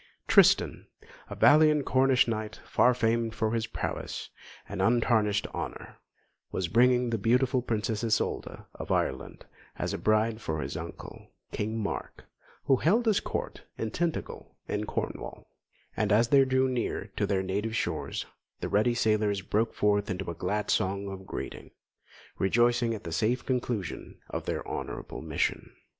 [0.27, 0.87] Tristan,
[1.29, 4.31] a valiant Cornish knight, far famed for his prowess
[4.67, 5.99] and untarnished honour,
[6.51, 9.45] was bringing the beautiful Princess Isolda of Ireland
[9.77, 12.25] as a bride for his uncle, King Mark,
[12.63, 15.45] who held his Court at Tyntagel, in Cornwall;
[15.95, 18.25] and as they drew near to their native shores,
[18.59, 21.69] the ruddy sailors broke forth into a glad song of greeting,
[22.39, 25.73] rejoicing at the safe conclusion of their honourable mission.